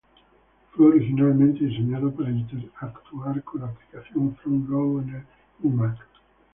Fue 0.71 0.87
originalmente 0.87 1.63
diseñado 1.63 2.11
para 2.11 2.31
interactuar 2.31 3.43
con 3.43 3.61
la 3.61 3.67
aplicación 3.67 4.35
Front 4.37 4.67
Row 4.67 4.99
en 4.99 5.09
el 5.13 5.23
iMac. 5.63 5.99